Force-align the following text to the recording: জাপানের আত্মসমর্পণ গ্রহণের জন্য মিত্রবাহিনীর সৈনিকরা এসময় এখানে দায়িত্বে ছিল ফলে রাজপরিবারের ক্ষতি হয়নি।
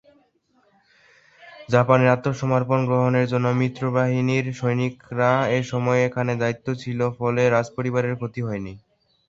জাপানের 1.69 2.09
আত্মসমর্পণ 2.09 2.79
গ্রহণের 2.89 3.25
জন্য 3.31 3.47
মিত্রবাহিনীর 3.61 4.45
সৈনিকরা 4.59 5.31
এসময় 5.59 5.99
এখানে 6.07 6.31
দায়িত্বে 6.41 6.73
ছিল 6.83 6.99
ফলে 7.17 7.43
রাজপরিবারের 7.47 8.17
ক্ষতি 8.17 8.41
হয়নি। 8.47 8.73